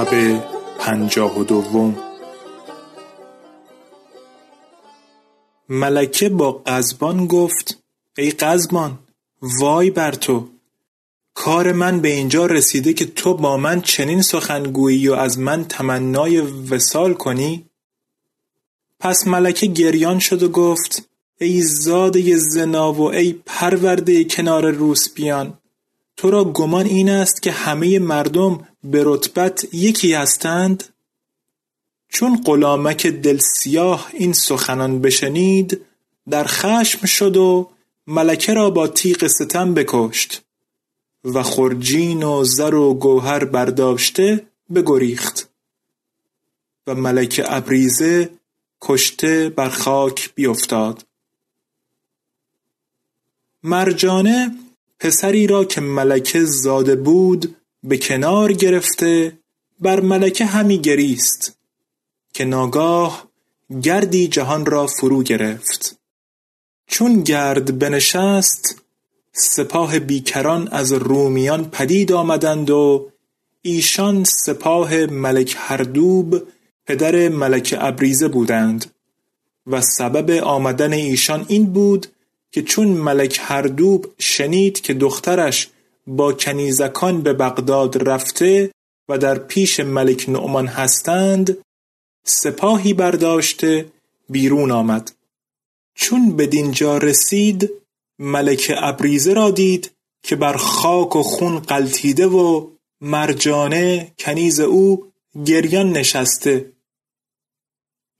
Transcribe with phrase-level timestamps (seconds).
[0.00, 0.42] شب
[0.78, 1.96] پنجاه و دوم.
[5.68, 7.82] ملکه با قزبان گفت
[8.18, 8.98] ای قزبان
[9.60, 10.48] وای بر تو.
[11.34, 16.40] کار من به اینجا رسیده که تو با من چنین سخنگویی و از من تمنای
[16.40, 17.66] وسال کنی؟
[19.00, 21.08] پس ملکه گریان شد و گفت
[21.40, 25.59] ای زاده زنا و ای پرورده کنار روسپیان
[26.20, 30.84] تو را گمان این است که همه مردم به رتبت یکی هستند؟
[32.08, 35.80] چون غلامک دل سیاه این سخنان بشنید
[36.30, 37.70] در خشم شد و
[38.06, 40.42] ملکه را با تیغ ستم بکشت
[41.24, 45.48] و خرجین و زر و گوهر برداشته بگریخت
[46.86, 48.30] و ملکه ابریزه
[48.80, 51.06] کشته بر خاک بیفتاد.
[53.62, 54.56] مرجانه
[55.00, 59.38] پسری را که ملکه زاده بود به کنار گرفته
[59.80, 61.58] بر ملکه همی گریست
[62.32, 63.28] که ناگاه
[63.82, 65.98] گردی جهان را فرو گرفت.
[66.86, 68.82] چون گرد بنشست
[69.32, 73.10] سپاه بیکران از رومیان پدید آمدند و
[73.62, 76.42] ایشان سپاه ملک هردوب
[76.86, 78.90] پدر ملک ابریزه بودند
[79.66, 82.06] و سبب آمدن ایشان این بود
[82.52, 85.68] که چون ملک هردوب شنید که دخترش
[86.06, 88.70] با کنیزکان به بغداد رفته
[89.08, 91.58] و در پیش ملک نعمان هستند
[92.24, 93.92] سپاهی برداشته
[94.28, 95.12] بیرون آمد.
[95.94, 97.70] چون به دینجا رسید
[98.18, 99.90] ملک ابریزه را دید
[100.22, 105.12] که بر خاک و خون قلتیده و مرجانه کنیز او
[105.44, 106.72] گریان نشسته.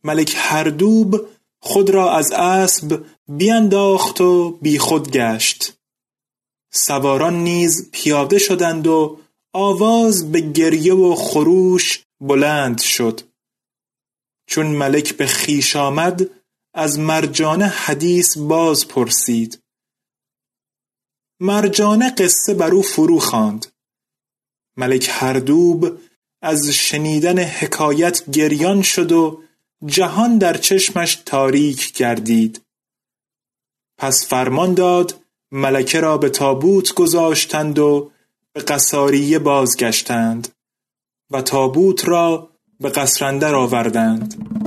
[0.04, 1.28] ملک هردوب
[1.60, 3.04] خود را از اسب
[3.38, 5.78] بینداخت و بیخود گشت.
[6.72, 9.20] سواران نیز پیاده شدند و
[9.52, 13.20] آواز به گریه و خروش بلند شد.
[14.46, 16.30] چون ملک به خیش آمد
[16.74, 19.62] از مرجانه حدیث باز پرسید.
[21.40, 23.66] مرجانه قصه بر او فرو خواند.
[24.76, 25.98] ملک هردوب
[26.42, 29.42] از شنیدن حکایت گریان شد و
[29.86, 32.60] جهان در چشمش تاریک گردید.
[34.00, 35.14] پس فرمان داد
[35.52, 38.10] ملکه را به تابوت گذاشتند و
[38.52, 40.48] به قصاریه بازگشتند
[41.30, 42.50] و تابوت را
[42.80, 44.59] به قصر آوردند.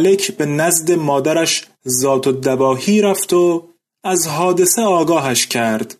[0.00, 3.68] ملک به نزد مادرش ذات و دواهی رفت و
[4.04, 5.96] از حادثه آگاهش کرد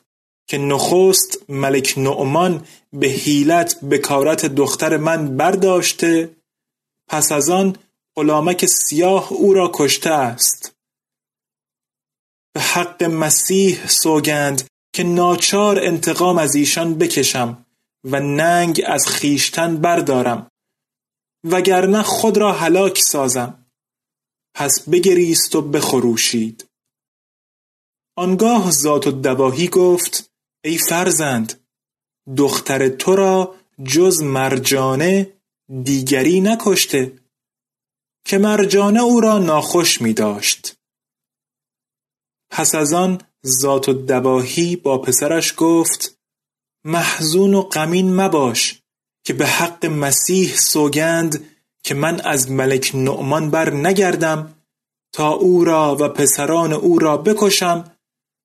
[0.46, 6.30] که نخست ملک نعمان به حیلت بکارت دختر من برداشته
[7.08, 7.76] پس از آن
[8.16, 10.74] غلامک سیاه او را کشته است.
[12.54, 14.62] به حق مسیح سوگند
[14.92, 17.66] که ناچار انتقام از ایشان بکشم
[18.04, 20.50] و ننگ از خیشتن بردارم
[21.44, 23.59] وگرنه خود را هلاک سازم.
[24.54, 26.66] پس بگریست و بخروشید.
[28.16, 30.30] آنگاه ذات و دواهی گفت
[30.64, 31.66] ای فرزند
[32.36, 33.54] دختر تو را
[33.84, 35.32] جز مرجانه
[35.82, 37.12] دیگری نکشته
[38.24, 40.76] که مرجانه او را ناخوش می داشت.
[42.50, 46.18] پس از آن ذات و دواهی با پسرش گفت
[46.84, 48.82] محزون و غمین مباش
[49.24, 54.54] که به حق مسیح سوگند که من از ملک نعمان بر نگردم
[55.12, 57.96] تا او را و پسران او را بکشم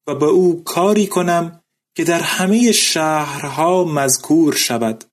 [0.07, 1.61] و به او کاری کنم
[1.95, 5.03] که در همه شهرها مذکور شود.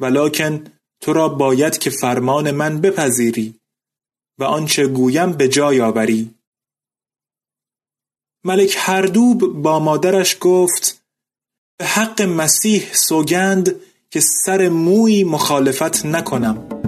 [0.00, 0.64] ولکن
[1.00, 3.54] تو را باید که فرمان من بپذیری
[4.38, 6.34] و آنچه گویم به جای آوری.
[8.44, 11.04] ملک هردوب با مادرش گفت
[11.78, 13.80] به حق مسیح سوگند
[14.10, 16.81] که سر موی مخالفت نکنم.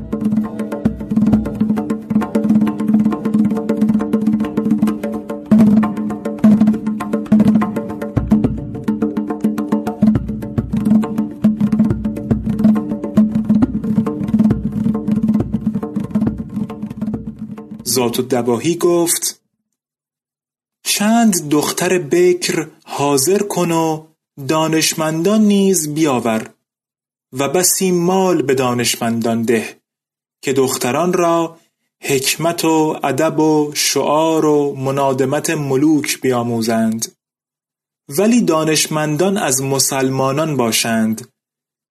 [17.94, 19.40] ذات و دواهی گفت
[20.84, 24.06] چند دختر بکر حاضر کن و
[24.48, 26.50] دانشمندان نیز بیاور
[27.32, 29.76] و بسی مال به دانشمندان ده
[30.42, 31.58] که دختران را
[32.00, 37.16] حکمت و ادب و شعار و منادمت ملوک بیاموزند.
[38.08, 41.28] ولی دانشمندان از مسلمانان باشند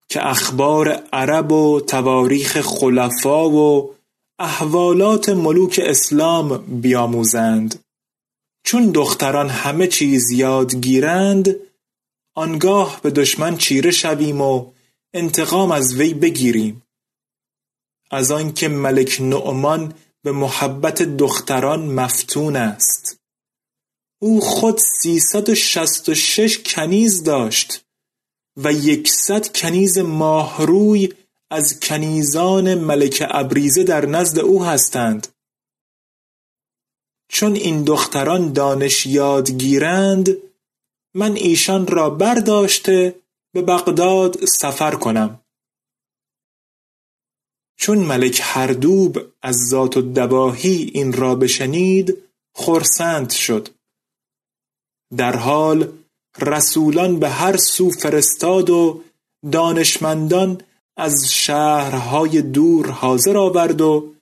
[0.09, 3.93] که اخبار عرب و تواریخ خلفا و
[4.39, 7.83] احوالات ملوک اسلام بیاموزند.
[8.65, 11.55] چون دختران همه چیز یاد گیرند
[12.35, 14.71] آنگاه به دشمن چیره شویم و
[15.13, 16.83] انتقام از وی بگیریم.
[18.11, 19.93] از آنکه ملک نعمان
[20.23, 23.19] به محبت دختران مفتون است.
[24.21, 27.85] او خود سیصد و شست و شش کنیز داشت
[28.57, 31.13] و یکصد کنیز ماهروی
[31.51, 35.27] از کنیزان ملک ابریزه در نزد او هستند.
[37.29, 40.37] چون این دختران دانش یاد گیرند
[41.15, 43.15] من ایشان را برداشته
[43.53, 45.39] به بغداد سفر کنم.
[47.77, 52.17] چون ملک هردوب از ذات و دواهی این را بشنید
[52.55, 53.69] خرسند شد.
[55.17, 55.91] در حال
[56.39, 59.03] رسولان به هر سو فرستاد و
[59.51, 60.61] دانشمندان
[60.97, 64.13] از شهرهای دور حاضر آورد و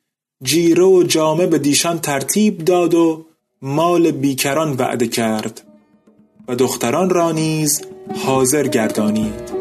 [0.43, 3.25] جیره و جامه به دیشان ترتیب داد و
[3.61, 5.61] مال بیکران وعده کرد
[6.47, 7.81] و دختران را نیز
[8.25, 9.51] حاضر گردانید.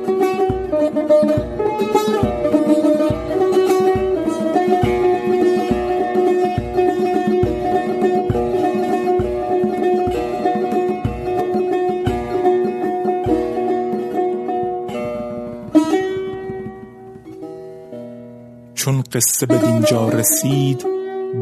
[19.10, 20.86] قصه به دینجا رسید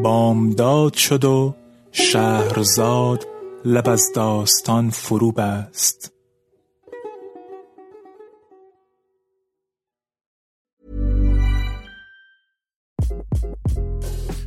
[0.02, 1.54] بامداد شد و
[1.92, 3.26] شهرزاد
[3.64, 6.10] لب از داستان فرو بست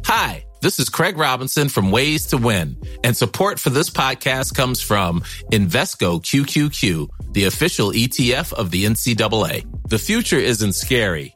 [0.03, 4.79] Hi, this is Craig Robinson from Ways to Win, and support for this podcast comes
[4.81, 5.19] from
[5.51, 9.65] Invesco QQQ, the official ETF of the NCAA.
[9.89, 11.35] The future isn't scary